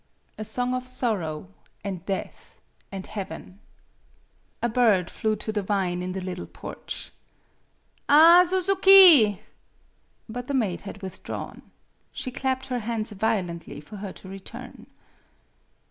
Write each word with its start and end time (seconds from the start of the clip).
A 0.39 0.43
SONG 0.43 0.73
OF 0.73 0.87
SORROW 0.87 1.47
AND 1.83 2.03
DEATH 2.07 2.59
AND 2.91 3.05
HEAVEN 3.05 3.59
A 4.63 4.67
BIRD 4.67 5.11
flew 5.11 5.35
to 5.35 5.51
the 5.51 5.61
vine 5.61 6.01
in 6.01 6.13
the 6.13 6.21
little 6.21 6.47
porch. 6.47 7.11
"Ah, 8.09 8.43
Suzuki!" 8.49 9.41
But 10.27 10.47
the 10.47 10.55
maid 10.55 10.81
had 10.89 11.03
withdrawn. 11.03 11.61
She 12.11 12.31
clapped 12.31 12.65
her 12.69 12.79
hands 12.79 13.11
violently 13.11 13.79
for 13.79 13.97
her 13.97 14.11
to 14.13 14.27
return. 14.27 14.87